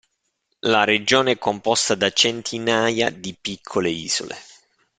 [0.63, 4.35] La regione è composta da centinaia di piccole isole.